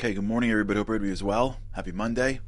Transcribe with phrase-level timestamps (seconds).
[0.00, 0.78] Okay, good morning, everybody.
[0.78, 1.58] Hope everybody is well.
[1.72, 2.40] Happy Monday.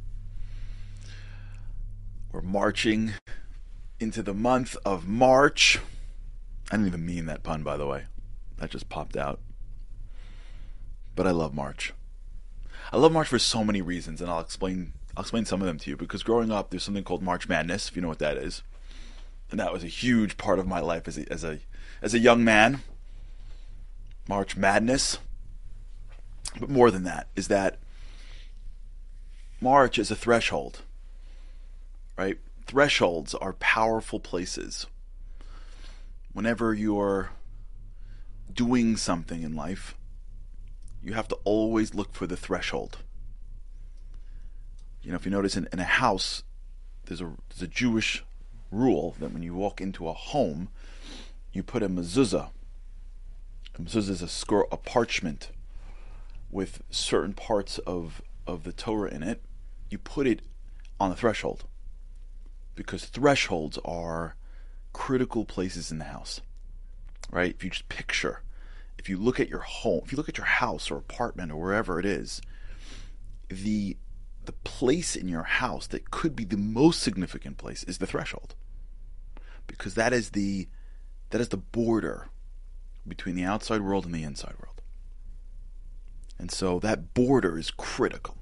[2.32, 3.12] We're marching
[4.00, 5.78] into the month of March.
[6.70, 8.04] I didn't even mean that pun, by the way.
[8.56, 9.38] That just popped out.
[11.14, 11.92] But I love March.
[12.90, 14.94] I love March for so many reasons, and I'll explain.
[15.14, 17.90] I'll explain some of them to you because growing up, there's something called March Madness,
[17.90, 18.62] if you know what that is,
[19.50, 21.58] and that was a huge part of my life as a as a
[22.00, 22.80] as a young man.
[24.26, 25.18] March Madness
[26.58, 27.78] but more than that is that
[29.60, 30.82] March is a threshold,
[32.18, 32.38] right?
[32.66, 34.86] Thresholds are powerful places.
[36.32, 37.30] Whenever you're
[38.52, 39.94] doing something in life,
[41.02, 42.98] you have to always look for the threshold.
[45.02, 46.42] You know, if you notice in, in a house,
[47.06, 48.24] there's a there's a Jewish
[48.70, 50.68] rule that when you walk into a home,
[51.52, 52.50] you put a mezuzah.
[53.74, 55.50] A mezuzah is a scroll, a parchment
[56.52, 59.42] with certain parts of of the Torah in it,
[59.88, 60.42] you put it
[61.00, 61.64] on the threshold.
[62.74, 64.36] Because thresholds are
[64.92, 66.40] critical places in the house.
[67.30, 67.54] Right?
[67.54, 68.42] If you just picture,
[68.98, 71.56] if you look at your home, if you look at your house or apartment or
[71.56, 72.40] wherever it is,
[73.48, 73.96] the
[74.44, 78.54] the place in your house that could be the most significant place is the threshold.
[79.66, 80.68] Because that is the
[81.30, 82.28] that is the border
[83.06, 84.81] between the outside world and the inside world.
[86.42, 88.36] And so that border is critical.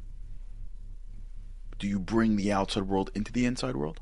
[1.78, 4.00] Do you bring the outside world into the inside world?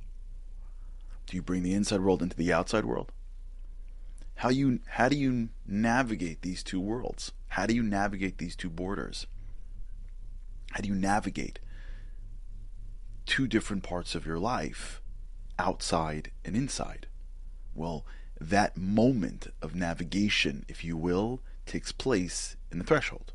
[1.27, 3.11] Do you bring the inside world into the outside world?
[4.37, 7.33] How you how do you navigate these two worlds?
[7.49, 9.27] How do you navigate these two borders?
[10.71, 11.59] How do you navigate
[13.27, 15.03] two different parts of your life,
[15.59, 17.09] outside and inside?
[17.75, 18.07] Well,
[18.41, 23.33] that moment of navigation, if you will, takes place in the threshold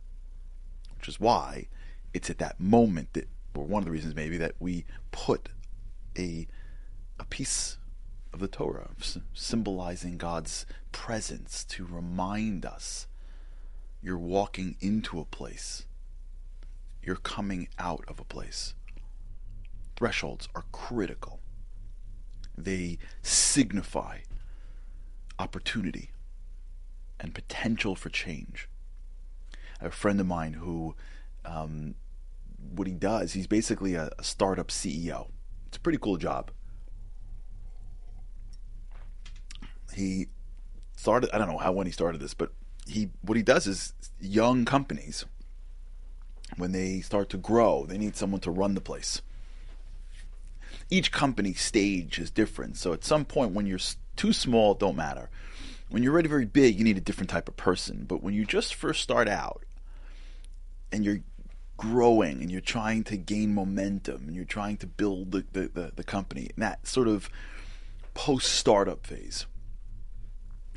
[1.03, 1.67] which is why
[2.13, 5.49] it's at that moment that, or one of the reasons maybe, that we put
[6.17, 6.47] a
[7.19, 7.77] a piece
[8.31, 8.91] of the Torah
[9.33, 13.07] symbolizing God's presence to remind us
[14.01, 15.85] you're walking into a place,
[17.01, 18.73] you're coming out of a place.
[19.97, 21.41] Thresholds are critical.
[22.57, 24.19] They signify
[25.37, 26.11] opportunity
[27.19, 28.69] and potential for change
[29.83, 30.95] a friend of mine who,
[31.45, 31.95] um,
[32.75, 35.29] what he does, he's basically a, a startup CEO.
[35.67, 36.51] It's a pretty cool job.
[39.93, 40.27] He
[40.95, 42.51] started, I don't know how when he started this, but
[42.87, 45.25] he what he does is young companies
[46.57, 49.21] when they start to grow, they need someone to run the place.
[50.89, 52.77] Each company stage is different.
[52.77, 53.79] So at some point when you're
[54.15, 55.29] too small, it don't matter.
[55.89, 58.05] When you're already very big, you need a different type of person.
[58.07, 59.63] But when you just first start out,
[60.93, 61.21] and you're
[61.75, 65.91] growing and you're trying to gain momentum and you're trying to build the, the, the,
[65.95, 67.29] the company in that sort of
[68.13, 69.45] post startup phase.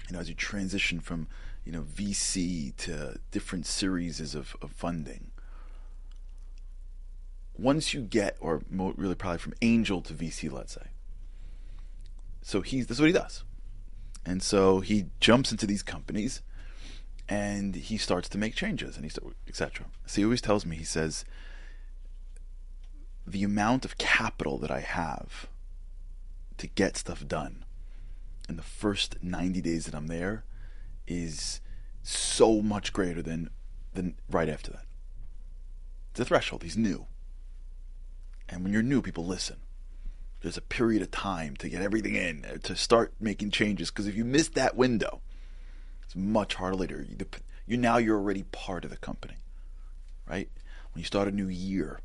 [0.09, 1.28] You know as you transition from
[1.65, 5.31] you know VC to different series of, of funding
[7.59, 10.88] once you get or really probably from angel to VC let's say
[12.47, 13.43] so he's that's what he does.
[14.25, 16.43] And so he jumps into these companies
[17.28, 19.10] and he starts to make changes and he
[19.48, 19.87] etc.
[20.06, 21.25] So he always tells me he says
[23.26, 25.48] the amount of capital that I have
[26.59, 27.65] to get stuff done
[28.48, 30.44] in the first 90 days that I'm there
[31.06, 31.60] is
[32.03, 33.50] so much greater than
[33.94, 34.84] than right after that.
[36.10, 36.62] It's a threshold.
[36.62, 37.06] He's new.
[38.48, 39.56] And when you're new, people listen.
[40.41, 43.91] There's a period of time to get everything in, to start making changes.
[43.91, 45.22] Because if you miss that window,
[46.06, 47.06] it's much harder later.
[47.66, 49.36] You, now you're already part of the company,
[50.26, 50.48] right?
[50.92, 52.00] When you start a new year,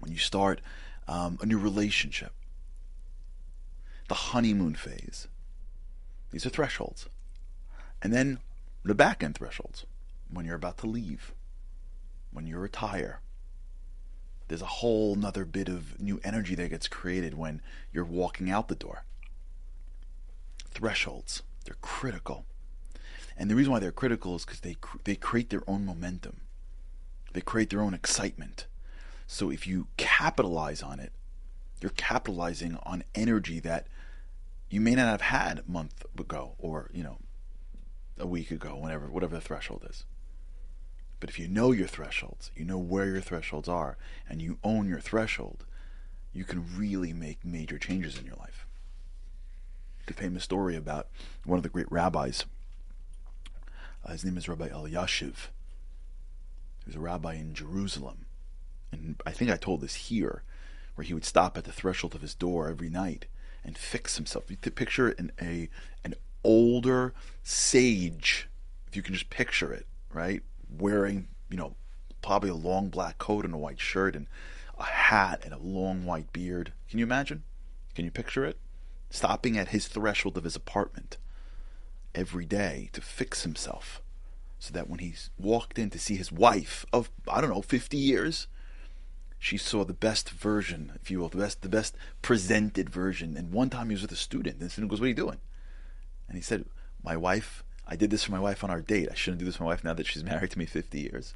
[0.00, 0.60] when you start
[1.06, 2.32] um, a new relationship,
[4.08, 5.28] the honeymoon phase.
[6.30, 7.08] These are thresholds,
[8.02, 8.38] and then
[8.82, 9.86] the back end thresholds
[10.30, 11.32] when you're about to leave,
[12.32, 13.20] when you retire.
[14.48, 17.62] There's a whole nother bit of new energy that gets created when
[17.92, 19.04] you're walking out the door.
[20.70, 22.44] Thresholds, they're critical.
[23.36, 26.40] And the reason why they're critical is because they they create their own momentum.
[27.32, 28.66] They create their own excitement.
[29.26, 31.12] So if you capitalize on it,
[31.80, 33.88] you're capitalizing on energy that
[34.70, 37.18] you may not have had a month ago or, you know,
[38.18, 40.04] a week ago, whenever whatever the threshold is.
[41.20, 43.96] But if you know your thresholds, you know where your thresholds are,
[44.28, 45.64] and you own your threshold,
[46.32, 48.66] you can really make major changes in your life.
[50.06, 51.08] The famous story about
[51.44, 52.44] one of the great rabbis
[54.04, 55.48] uh, his name is Rabbi Elyashiv.
[56.84, 58.26] He was a rabbi in Jerusalem.
[58.92, 60.42] And I think I told this here,
[60.94, 63.26] where he would stop at the threshold of his door every night
[63.64, 64.50] and fix himself.
[64.50, 65.68] You picture an, a,
[66.04, 66.14] an
[66.44, 68.48] older sage,
[68.86, 70.42] if you can just picture it, right?
[70.70, 71.74] Wearing, you know,
[72.22, 74.26] probably a long black coat and a white shirt and
[74.78, 76.72] a hat and a long white beard.
[76.88, 77.42] Can you imagine?
[77.94, 78.58] Can you picture it?
[79.10, 81.16] Stopping at his threshold of his apartment
[82.14, 84.00] every day to fix himself
[84.58, 87.96] so that when he walked in to see his wife of I don't know 50
[87.96, 88.46] years
[89.38, 93.36] she saw the best version if you will the best the best presented version.
[93.36, 95.14] And one time he was with a student and the student goes what are you
[95.14, 95.38] doing?
[96.28, 96.64] And he said
[97.02, 99.08] my wife I did this for my wife on our date.
[99.10, 101.34] I shouldn't do this for my wife now that she's married to me 50 years.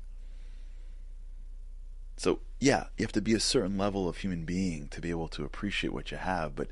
[2.17, 5.29] So yeah you have to be a certain level of human being to be able
[5.29, 6.69] to appreciate what you have but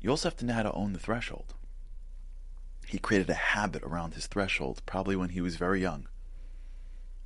[0.00, 1.54] you also have to know how to own the threshold
[2.86, 6.08] he created a habit around his threshold, probably when he was very young.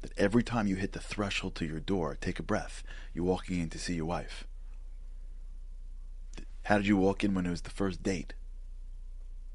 [0.00, 2.82] That every time you hit the threshold to your door, take a breath.
[3.12, 4.46] You're walking in to see your wife.
[6.64, 8.34] How did you walk in when it was the first date?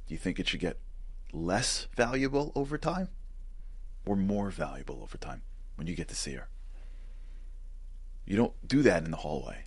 [0.07, 0.79] Do you think it should get
[1.31, 3.09] less valuable over time
[4.05, 5.43] or more valuable over time
[5.75, 6.49] when you get to see her?
[8.25, 9.65] You don't do that in the hallway.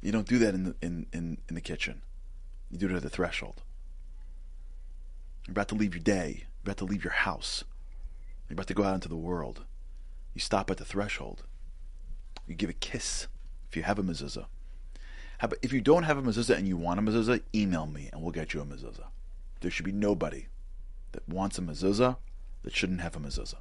[0.00, 2.02] You don't do that in the, in, in, in the kitchen.
[2.70, 3.62] You do it at the threshold.
[5.46, 6.44] You're about to leave your day.
[6.44, 7.64] You're about to leave your house.
[8.48, 9.64] You're about to go out into the world.
[10.34, 11.44] You stop at the threshold.
[12.46, 13.28] You give a kiss
[13.68, 14.46] if you have a mezuzah.
[15.60, 18.30] If you don't have a mezuzah and you want a mezuzah, email me and we'll
[18.30, 19.06] get you a mezuzah.
[19.60, 20.46] There should be nobody
[21.12, 22.16] that wants a mezuzah
[22.62, 23.58] that shouldn't have a mezuzah.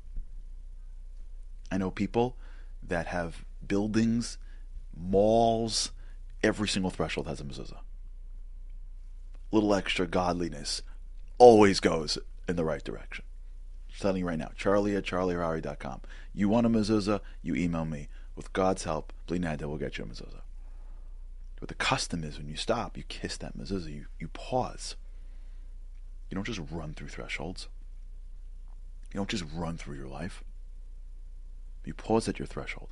[1.71, 2.37] I know people
[2.83, 4.37] that have buildings,
[4.95, 5.91] malls,
[6.43, 7.79] every single threshold has a mezuzah.
[9.51, 10.81] Little extra godliness
[11.41, 13.25] always goes in the right direction.
[13.89, 16.01] I'm telling you right now, charlie at charlieharary.com.
[16.35, 18.09] You want a mezuzah, you email me.
[18.35, 20.43] With God's help, bli neder will get you a mezuzah.
[21.57, 24.95] What the custom is when you stop, you kiss that mezuzah, you, you pause.
[26.29, 27.67] You don't just run through thresholds.
[29.11, 30.43] You don't just run through your life.
[31.83, 32.89] You pause at your threshold.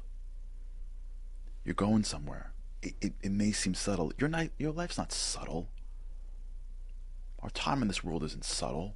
[1.63, 2.51] You're going somewhere.
[2.81, 4.11] It, it, it may seem subtle.
[4.17, 5.69] Your, night, your life's not subtle.
[7.41, 8.95] Our time in this world isn't subtle.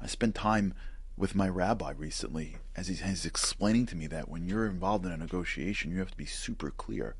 [0.00, 0.74] I spent time
[1.16, 5.16] with my rabbi recently as he's, explaining to me that when you're involved in a
[5.16, 7.16] negotiation, you have to be super clear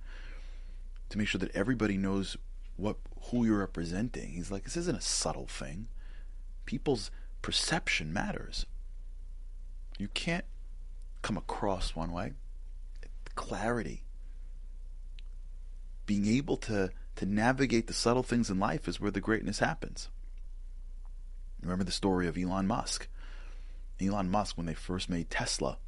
[1.08, 2.36] to make sure that everybody knows
[2.76, 2.96] what
[3.30, 4.30] who you're representing.
[4.30, 5.88] He's like, this isn't a subtle thing.
[6.64, 7.10] People's
[7.42, 8.66] perception matters.
[9.98, 10.44] You can't
[11.22, 12.34] come across one way.
[13.34, 14.04] Clarity.
[16.06, 20.08] Being able to to navigate the subtle things in life is where the greatness happens.
[21.60, 23.08] Remember the story of Elon Musk.
[24.00, 25.78] Elon Musk, when they first made Tesla,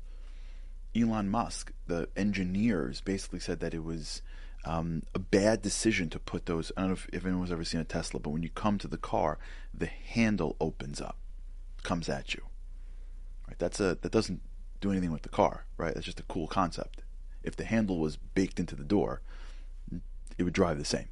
[0.97, 4.23] Elon Musk, the engineers basically said that it was
[4.65, 6.73] um, a bad decision to put those.
[6.77, 8.99] I don't know if, anyone's ever seen a Tesla, but when you come to the
[8.99, 9.39] car,
[9.73, 11.17] the handle opens up,
[11.85, 12.43] comes at you.
[13.47, 13.57] Right?
[13.57, 14.41] That's a that doesn't
[14.81, 15.95] do anything with the car, right?
[15.95, 17.03] That's just a cool concept.
[17.45, 19.23] If the handle was baked into the door,
[20.37, 21.07] it would drive the same.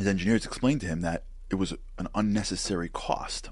[0.00, 3.50] His engineers explained to him that it was an unnecessary cost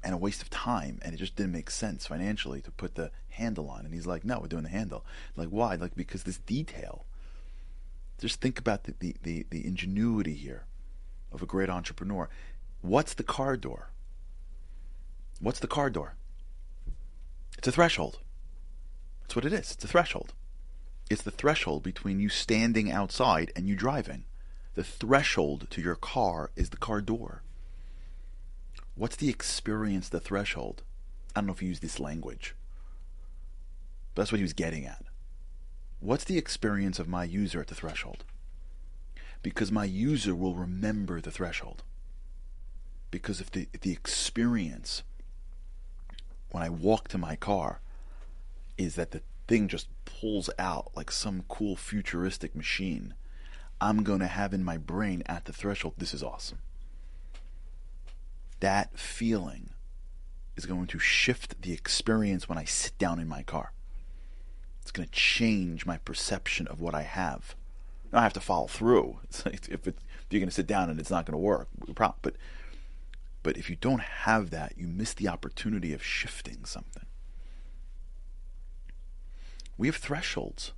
[0.00, 3.10] and a waste of time and it just didn't make sense financially to put the
[3.30, 3.84] handle on.
[3.84, 5.04] And he's like no we're doing the handle.
[5.34, 5.74] Like why?
[5.74, 7.04] Like because this detail
[8.20, 10.66] just think about the, the, the, the ingenuity here
[11.32, 12.28] of a great entrepreneur.
[12.80, 13.90] What's the car door?
[15.40, 16.14] What's the car door?
[17.58, 18.20] It's a threshold.
[19.22, 19.72] That's what it is.
[19.72, 20.32] It's a threshold.
[21.10, 24.26] It's the threshold between you standing outside and you driving
[24.74, 27.42] the threshold to your car is the car door.
[28.94, 30.82] What's the experience, the threshold?
[31.34, 32.54] I don't know if you use this language,
[34.14, 35.04] but that's what he was getting at.
[36.00, 38.24] What's the experience of my user at the threshold?
[39.42, 41.82] Because my user will remember the threshold.
[43.10, 45.02] Because if the, if the experience
[46.50, 47.80] when I walk to my car
[48.76, 53.14] is that the thing just pulls out like some cool futuristic machine
[53.82, 56.58] I'm going to have in my brain at the threshold, this is awesome.
[58.60, 59.70] That feeling
[60.56, 63.72] is going to shift the experience when I sit down in my car.
[64.80, 67.56] It's going to change my perception of what I have.
[68.12, 69.18] Now I have to follow through.
[69.44, 71.66] Like if, it, if you're going to sit down and it's not going to work,
[71.94, 72.36] but
[73.42, 77.06] but if you don't have that, you miss the opportunity of shifting something.
[79.76, 80.72] We have thresholds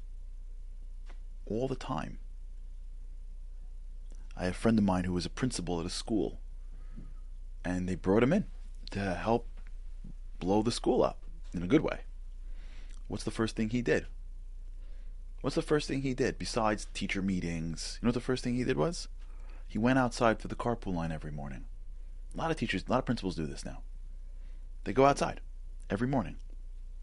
[1.45, 2.21] all the time.
[4.37, 6.41] I had a friend of mine who was a principal at a school,
[7.65, 8.45] and they brought him in,
[8.91, 9.47] to help
[10.41, 11.19] blow the school up
[11.53, 12.01] in a good way.
[13.09, 14.07] What's the first thing he did?
[15.41, 17.99] What's the first thing he did besides teacher meetings?
[18.01, 19.09] You know what the first thing he did was?
[19.69, 21.67] He went outside for the carpool line every morning.
[22.35, 23.83] A lot of teachers, a lot of principals do this now.
[24.85, 25.41] They go outside
[25.91, 26.37] every morning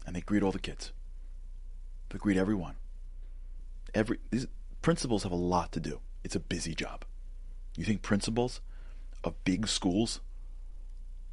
[0.06, 0.92] and they greet all the kids.
[2.10, 2.76] They greet everyone.
[3.94, 4.46] Every these
[4.82, 6.00] principals have a lot to do.
[6.24, 7.04] It's a busy job.
[7.76, 8.60] You think principals
[9.24, 10.20] of big schools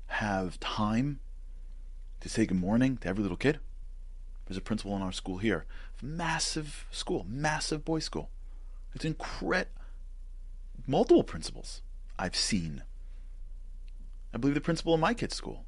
[0.08, 1.20] have time
[2.22, 3.60] to say good morning to every little kid?
[4.46, 5.66] There's a principal in our school here,
[6.02, 8.30] massive school, massive boys' school.
[8.96, 9.72] It's incredible.
[10.88, 11.82] Multiple principals
[12.18, 12.84] I've seen.
[14.34, 15.66] I believe the principal in my kid's school.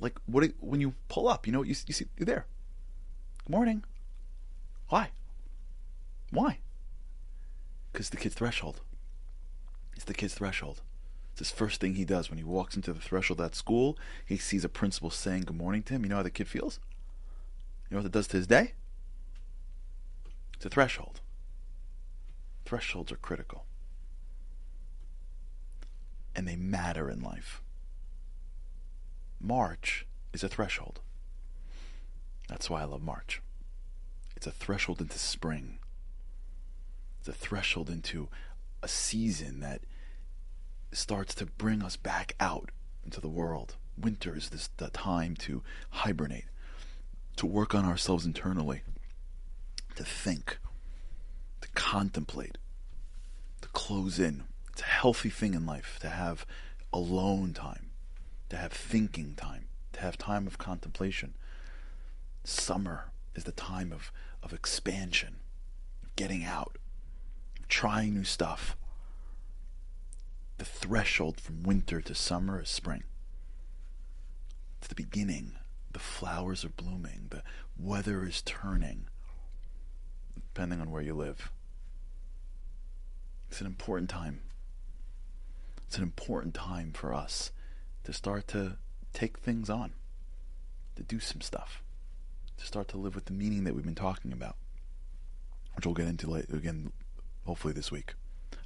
[0.00, 2.46] Like what when you pull up, you know you, you see you're there.
[3.44, 3.84] Good morning.
[4.88, 5.10] Why?
[6.30, 6.58] Why?
[7.92, 8.80] Because the kid's threshold.
[10.00, 10.80] It's the kid's threshold.
[11.32, 13.98] It's his first thing he does when he walks into the threshold at school.
[14.24, 16.04] He sees a principal saying good morning to him.
[16.04, 16.80] You know how the kid feels?
[17.90, 18.72] You know what it does to his day?
[20.56, 21.20] It's a threshold.
[22.64, 23.66] Thresholds are critical.
[26.34, 27.60] And they matter in life.
[29.38, 31.00] March is a threshold.
[32.48, 33.42] That's why I love March.
[34.34, 35.78] It's a threshold into spring.
[37.18, 38.30] It's a threshold into
[38.82, 39.82] a season that
[40.92, 42.70] starts to bring us back out
[43.04, 43.76] into the world.
[43.96, 46.46] Winter is this the time to hibernate
[47.40, 48.82] to work on ourselves internally,
[49.96, 50.58] to think,
[51.62, 52.58] to contemplate,
[53.62, 54.44] to close in.
[54.72, 56.44] It's a healthy thing in life to have
[56.92, 57.90] alone time,
[58.50, 61.34] to have thinking time, to have time of contemplation.
[62.44, 65.36] Summer is the time of, of expansion,
[66.02, 66.76] of getting out,
[67.70, 68.76] trying new stuff.
[70.58, 73.04] The threshold from winter to summer is spring.
[74.78, 75.52] It's the beginning
[75.92, 77.42] the flowers are blooming, the
[77.78, 79.06] weather is turning,
[80.34, 81.50] depending on where you live.
[83.48, 84.40] It's an important time.
[85.86, 87.50] It's an important time for us
[88.04, 88.76] to start to
[89.12, 89.92] take things on,
[90.94, 91.82] to do some stuff,
[92.58, 94.56] to start to live with the meaning that we've been talking about,
[95.74, 96.92] which we'll get into later, again,
[97.44, 98.14] hopefully this week.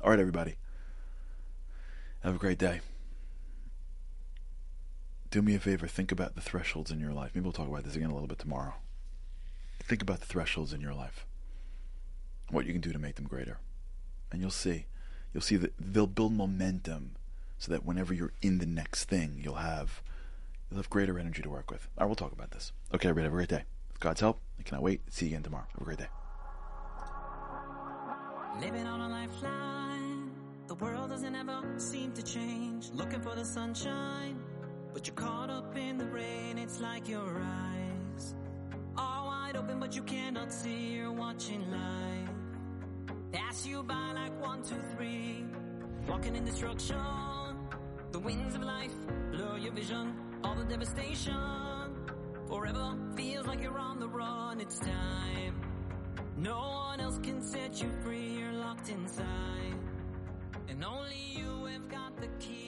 [0.01, 0.57] All right, everybody.
[2.23, 2.81] Have a great day
[5.35, 7.33] do me a favor, think about the thresholds in your life.
[7.35, 8.75] Maybe we'll talk about this again a little bit tomorrow.
[9.81, 11.27] Think about the thresholds in your life.
[12.51, 13.59] What you can do to make them greater.
[14.31, 14.87] And you'll see.
[15.33, 17.17] You'll see that they'll build momentum
[17.59, 20.05] so that whenever you're in the next thing, you'll have
[20.71, 21.89] you'll have greater energy to work with.
[21.99, 22.71] All right, we'll talk about this.
[22.95, 23.65] Okay, everybody, have a great day.
[23.91, 25.01] With God's help, I cannot wait.
[25.13, 25.67] See you again tomorrow.
[25.73, 26.24] Have a great day.
[28.61, 30.31] Living on a lifeline.
[30.67, 32.91] The world doesn't ever seem to change.
[32.93, 34.39] Looking for the sunshine
[34.95, 38.35] but you're caught up in the rain, it's like your eyes
[38.97, 42.31] are wide open, but you cannot see you're watching life.
[43.33, 45.45] Pass you by like one, two, three.
[46.07, 46.97] Walking in destruction.
[48.13, 48.95] The winds of life
[49.33, 50.15] blur your vision.
[50.45, 51.35] All the devastation.
[52.47, 54.61] Forever feels like you're on the run.
[54.61, 55.74] It's time.
[56.37, 58.39] No one else can set you free.
[58.39, 59.77] You're locked inside.
[60.69, 62.64] And only you have got the key.